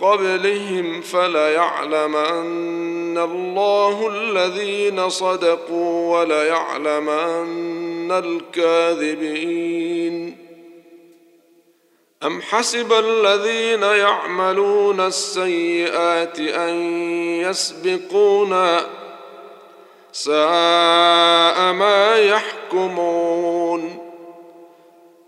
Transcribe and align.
قبلهم 0.00 1.00
فليعلمن 1.00 3.18
الله 3.18 4.08
الذين 4.08 5.08
صدقوا 5.08 6.18
وليعلمن 6.18 8.12
الكاذبين. 8.12 9.68
أم 12.22 12.42
حسب 12.42 12.92
الذين 12.92 13.82
يعملون 13.82 15.00
السيئات 15.00 16.38
أن 16.38 16.74
يسبقونا 17.40 18.86
ساء 20.12 21.72
ما 21.72 22.18
يحكمون؟ 22.18 24.07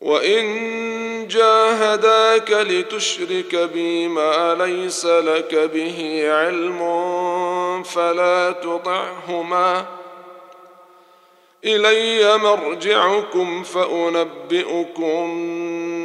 وان 0.00 1.28
جاهداك 1.28 2.50
لتشرك 2.50 3.56
بي 3.56 4.08
ما 4.08 4.54
ليس 4.54 5.06
لك 5.06 5.54
به 5.54 6.22
علم 6.32 6.82
فلا 7.82 8.50
تطعهما 8.52 9.86
الي 11.64 12.38
مرجعكم 12.38 13.62
فانبئكم 13.62 15.24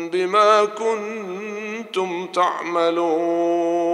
بما 0.09 0.65
كنتم 0.65 2.27
تعملون 2.27 3.93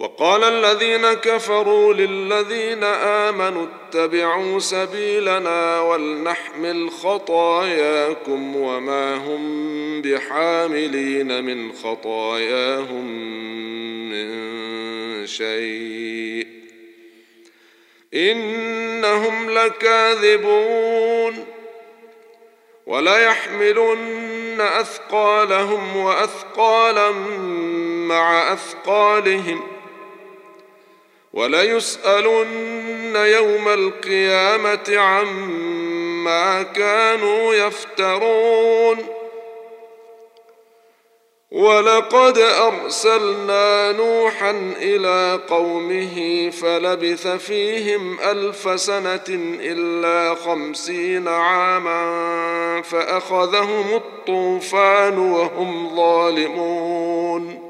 وقال 0.00 0.44
الذين 0.44 1.12
كفروا 1.12 1.94
للذين 1.94 2.84
آمنوا 2.84 3.66
اتبعوا 3.66 4.58
سبيلنا 4.58 5.80
ولنحمل 5.80 6.90
خطاياكم 6.90 8.56
وما 8.56 9.14
هم 9.14 10.02
بحاملين 10.02 11.44
من 11.44 11.72
خطاياهم 11.72 13.06
من 14.10 15.26
شيء. 15.26 16.46
إنهم 18.14 19.50
لكاذبون. 19.50 21.46
وليحملن 22.86 24.60
أثقالهم 24.60 25.96
وأثقالا 25.96 27.10
مع 28.08 28.52
أثقالهم. 28.52 29.79
وليسألن 31.32 33.16
يوم 33.16 33.68
القيامة 33.68 34.96
عما 34.96 36.62
كانوا 36.62 37.54
يفترون. 37.54 39.06
ولقد 41.50 42.38
أرسلنا 42.38 43.92
نوحا 43.92 44.74
إلى 44.76 45.40
قومه 45.48 46.50
فلبث 46.50 47.26
فيهم 47.26 48.20
ألف 48.20 48.80
سنة 48.80 49.24
إلا 49.60 50.34
خمسين 50.34 51.28
عاما 51.28 52.82
فأخذهم 52.82 53.94
الطوفان 53.94 55.18
وهم 55.18 55.96
ظالمون. 55.96 57.69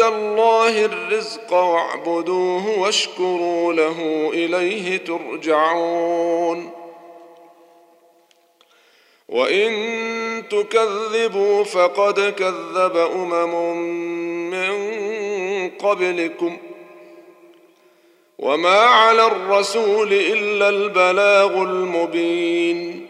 الله 0.00 0.84
الرزق 0.84 1.52
واعبدوه 1.52 2.78
واشكروا 2.78 3.72
له 3.72 4.30
إليه 4.34 4.96
ترجعون. 4.96 6.70
وإن 9.28 9.72
تكذبوا 10.50 11.64
فقد 11.64 12.20
كذب 12.20 12.96
أمم 12.96 13.76
من 14.50 14.74
قبلكم. 15.70 16.58
وما 18.38 18.78
على 18.78 19.26
الرسول 19.26 20.12
إلا 20.12 20.68
البلاغ 20.68 21.62
المبين. 21.62 23.06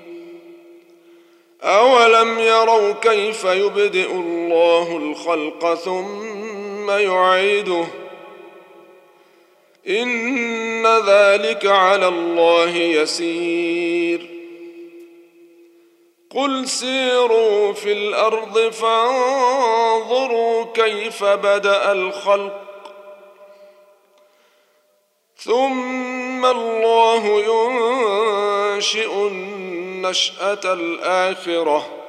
أولم 1.63 2.39
يروا 2.39 2.93
كيف 2.93 3.45
يبدئ 3.45 4.13
الله 4.13 4.97
الخلق 4.97 5.75
ثم 5.75 6.64
يعيده. 6.89 7.87
إن 9.89 10.87
ذلك 10.87 11.67
على 11.67 12.09
الله 12.09 12.77
يسير. 12.77 14.31
قل 16.31 16.69
سيروا 16.69 17.73
في 17.73 17.93
الأرض 17.93 18.59
فانظروا 18.73 20.65
كيف 20.75 21.25
بدأ 21.25 21.93
الخلق. 21.93 22.61
ثم 25.37 26.47
الله 26.47 27.27
ينشئ 27.27 29.13
النشأة 29.13 30.61
الآخرة. 30.65 32.04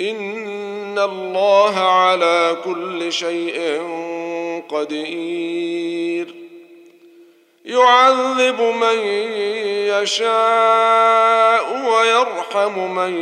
إن 0.00 0.98
الله 0.98 1.78
على 1.78 2.56
كل 2.64 3.12
شيء 3.12 3.82
قدير. 4.68 6.34
يعذب 7.64 8.60
من 8.60 8.98
يشاء 9.88 11.90
ويرحم 11.90 12.94
من 12.94 13.14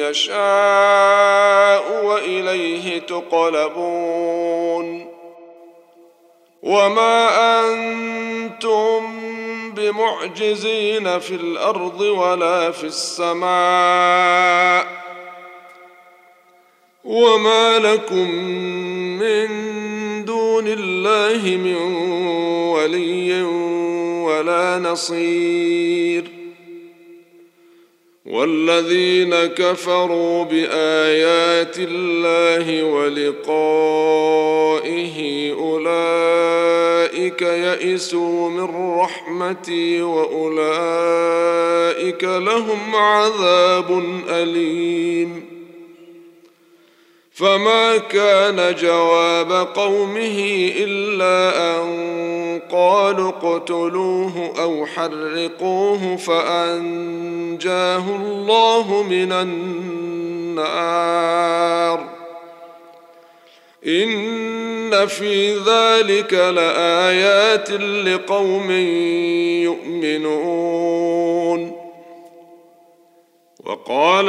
يشاء 0.00 2.04
وإليه 2.04 2.98
تقلبون. 2.98 5.06
وما 6.62 7.28
أنتم 7.60 9.20
بمعجزين 9.70 11.18
في 11.18 11.34
الأرض 11.34 12.00
ولا 12.00 12.70
في 12.70 12.84
السماء. 12.84 14.86
وما 17.04 17.78
لكم 17.78 18.30
من 19.18 19.48
دون 20.24 20.64
الله 20.66 21.56
من 21.56 21.76
ولي 22.72 23.42
ولا 24.22 24.78
نصير 24.78 26.24
والذين 28.26 29.34
كفروا 29.34 30.44
بايات 30.44 31.76
الله 31.78 32.84
ولقائه 32.84 33.90
اولئك 35.52 37.42
يئسوا 37.42 38.50
من 38.50 38.96
رحمتي 38.98 40.02
واولئك 40.02 41.44
لهم 42.24 42.96
عذاب 42.96 44.02
اليم 44.28 45.49
فما 47.40 47.96
كان 47.96 48.74
جواب 48.74 49.52
قومه 49.52 50.70
إلا 50.76 51.76
أن 51.76 52.60
قالوا 52.70 53.28
اقتلوه 53.28 54.52
أو 54.62 54.86
حرقوه 54.86 56.16
فأنجاه 56.16 58.04
الله 58.16 59.02
من 59.02 59.32
النار. 59.32 60.70
إن 63.86 65.06
في 65.06 65.54
ذلك 65.54 66.34
لآيات 66.34 67.70
لقوم 67.70 68.70
يؤمنون. 69.62 71.00
وقال 73.64 74.28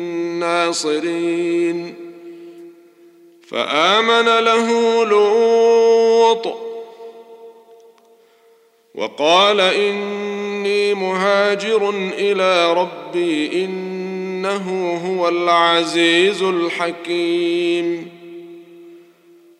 ناصرين 0.41 1.95
فآمن 3.47 4.25
له 4.25 4.69
لوط 5.05 6.57
وقال 8.95 9.59
إني 9.59 10.93
مهاجر 10.93 11.89
إلى 12.17 12.73
ربي 12.73 13.65
إنه 13.65 14.99
هو 15.05 15.29
العزيز 15.29 16.41
الحكيم. 16.41 18.21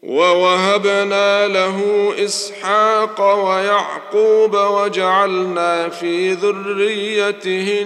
ووهبنا 0.04 1.48
له 1.48 2.14
إسحاق 2.26 3.46
ويعقوب 3.46 4.56
وجعلنا 4.56 5.90
في 5.90 6.34
ذريته 6.34 7.86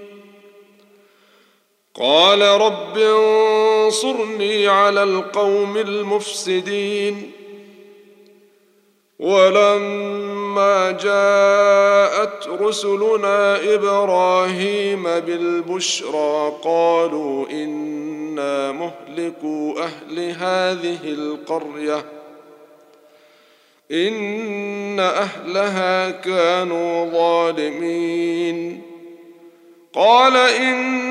قال 1.95 2.41
رب 2.41 2.97
انصرني 2.97 4.67
على 4.67 5.03
القوم 5.03 5.77
المفسدين 5.77 7.31
ولما 9.19 10.91
جاءت 10.91 12.47
رسلنا 12.61 13.73
إبراهيم 13.73 15.03
بالبشرى 15.03 16.53
قالوا 16.63 17.49
إنا 17.49 18.71
مهلكو 18.71 19.75
أهل 19.79 20.19
هذه 20.19 20.99
القرية 21.03 22.05
إن 23.91 24.99
أهلها 24.99 26.09
كانوا 26.11 27.05
ظالمين 27.11 28.81
قال 29.93 30.37
إن 30.37 31.10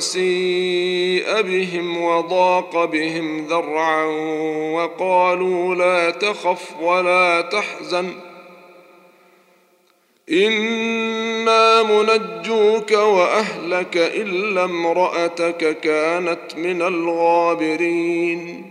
سيء 0.00 1.40
بهم 1.42 2.04
وضاق 2.04 2.84
بهم 2.84 3.46
ذرعا 3.46 4.04
وقالوا 4.74 5.74
لا 5.74 6.10
تخف 6.10 6.80
ولا 6.80 7.40
تحزن 7.40 8.12
أنا 10.32 11.82
منجوك 11.82 12.90
وأهلك 12.90 13.96
إلا 13.96 14.64
امرأتك 14.64 15.80
كانت 15.80 16.56
من 16.56 16.82
الغابرين 16.82 18.70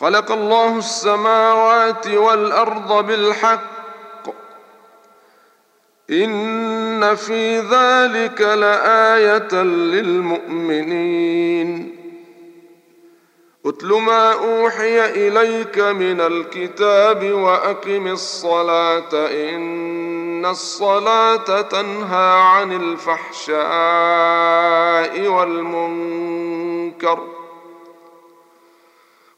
خلق 0.00 0.32
الله 0.32 0.78
السماوات 0.78 2.06
والأرض 2.06 3.06
بالحق. 3.06 3.74
إن 6.10 7.14
في 7.14 7.58
ذلك 7.58 8.40
لآية 8.40 9.62
للمؤمنين. 9.62 11.94
اتل 13.66 13.86
ما 13.86 14.32
أوحي 14.32 15.28
إليك 15.28 15.78
من 15.78 16.20
الكتاب 16.20 17.32
وأقم 17.32 18.06
الصلاة. 18.06 19.08
إن 19.14 20.46
الصلاة 20.46 21.60
تنهى 21.60 22.40
عن 22.40 22.72
الفحشاء 22.72 23.58
والمنكر. 25.28 27.33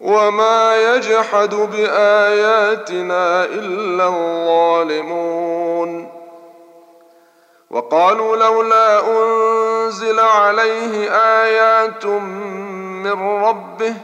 وما 0.00 0.76
يجحد 0.94 1.54
باياتنا 1.54 3.44
الا 3.44 4.06
الظالمون 4.06 5.40
وقالوا 7.70 8.36
لولا 8.36 9.00
انزل 9.08 10.20
عليه 10.20 11.16
ايات 11.42 12.06
من 12.06 13.22
ربه 13.22 13.94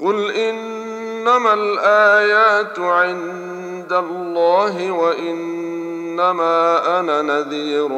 قل 0.00 0.30
انما 0.30 1.52
الايات 1.54 2.78
عند 2.78 3.92
الله 3.92 4.90
وانما 4.92 6.82
أنا 7.00 7.22
نذير 7.22 7.88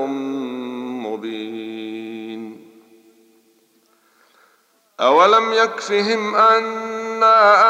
أولم 5.02 5.52
يكفهم 5.52 6.34
أنا 6.36 7.62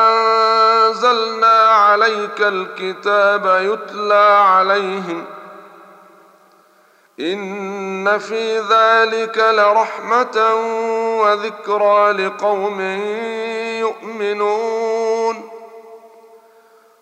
أنزلنا 0.89 1.53
عليك 1.63 2.41
الكتاب 2.41 3.47
يتلى 3.47 4.39
عليهم 4.45 5.25
إن 7.21 8.19
في 8.19 8.59
ذلك 8.59 9.39
لرحمة 9.39 10.55
وذكرى 11.23 12.13
لقوم 12.13 12.81
يؤمنون 13.81 15.62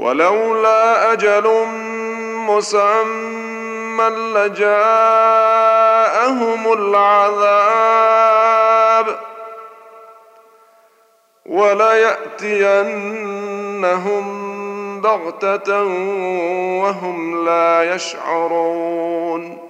ولولا 0.00 1.12
أجل 1.12 1.66
مسمى 2.48 4.04
لجاءهم 4.34 4.72
العذاب 6.72 8.00
وليأتينهم 11.46 13.00
بغتة 15.00 15.82
وهم 16.82 17.44
لا 17.44 17.94
يشعرون 17.94 19.69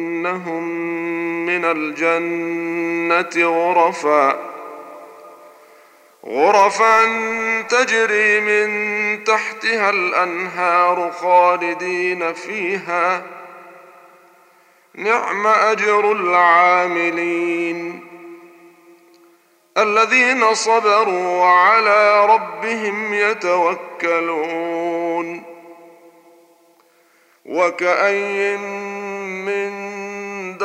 لنبوئنهم 0.21 0.63
من 1.45 1.65
الجنة 1.65 3.45
غرفا. 3.45 4.51
غرفا 6.25 7.03
تجري 7.61 8.39
من 8.39 9.23
تحتها 9.23 9.89
الأنهار 9.89 11.11
خالدين 11.11 12.33
فيها. 12.33 13.23
نعم 14.95 15.47
أجر 15.47 16.11
العاملين 16.11 18.07
الذين 19.77 20.53
صبروا 20.53 21.37
وعلى 21.37 22.25
ربهم 22.25 23.13
يتوكلون. 23.13 24.61
وكأي 27.45 28.57
من 28.57 29.80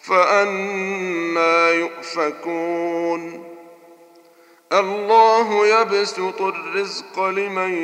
فأنا 0.00 1.70
يؤفكون. 1.70 3.48
الله 4.72 5.66
يبسط 5.66 6.42
الرزق 6.42 7.20
لمن 7.20 7.74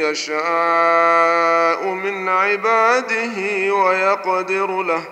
يشاء 0.00 1.84
من 1.86 2.28
عباده 2.28 3.74
ويقدر 3.74 4.82
له. 4.82 5.04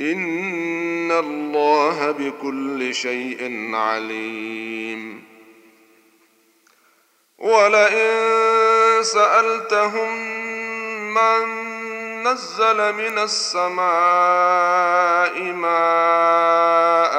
إن 0.00 1.12
الله 1.12 2.10
بكل 2.10 2.94
شيء 2.94 3.70
عليم. 3.74 5.24
ولئن 7.38 8.22
سألتهم 9.02 10.16
من 11.14 11.61
نزل 12.22 12.92
من 12.92 13.18
السماء 13.18 13.82
ماء 15.52 17.12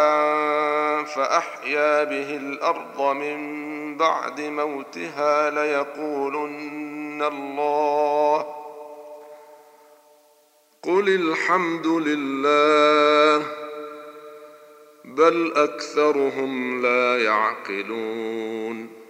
فأحيا 1.03 2.03
به 2.03 2.37
الأرض 2.37 3.01
من 3.01 3.97
بعد 3.97 4.41
موتها 4.41 5.49
ليقولن 5.49 7.21
الله 7.23 8.45
قل 10.83 11.09
الحمد 11.09 11.87
لله 11.87 13.45
بل 15.05 15.53
أكثرهم 15.55 16.81
لا 16.81 17.23
يعقلون 17.23 19.02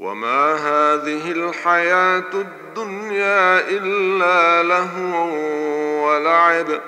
وما 0.00 0.54
هذه 0.54 1.32
الحياة 1.32 2.32
الدنيا 2.34 3.68
الا 3.68 4.62
لهو 4.62 5.28
ولعب 6.06 6.80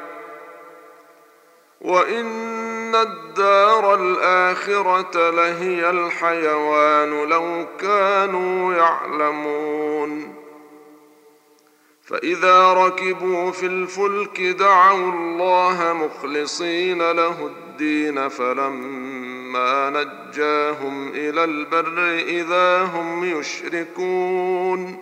وان 1.80 2.94
الدار 2.94 3.94
الاخره 3.94 5.30
لهي 5.30 5.90
الحيوان 5.90 7.28
لو 7.28 7.66
كانوا 7.80 8.74
يعلمون 8.74 10.34
فاذا 12.02 12.72
ركبوا 12.72 13.50
في 13.50 13.66
الفلك 13.66 14.40
دعوا 14.40 15.12
الله 15.12 15.92
مخلصين 15.92 17.10
له 17.10 17.46
الدين 17.46 18.28
فلما 18.28 19.31
نجاهم 19.56 21.08
إلى 21.08 21.44
البر 21.44 22.14
اذا 22.18 22.82
هم 22.82 23.24
يشركون 23.24 24.98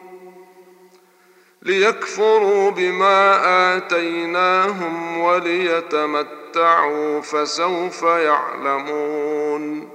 ليكفروا 1.62 2.70
بما 2.70 3.40
اتيناهم 3.76 5.18
وليتمتعوا 5.18 7.20
فسوف 7.20 8.02
يعلمون 8.02 9.88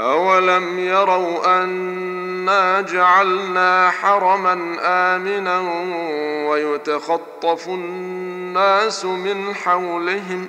اولم 0.00 0.78
يروا 0.78 1.62
انا 1.62 2.80
جعلنا 2.80 3.90
حرما 3.90 4.52
امنا 4.82 5.60
ويتخطف 6.50 7.68
الناس 7.68 9.04
من 9.04 9.54
حولهم 9.54 10.48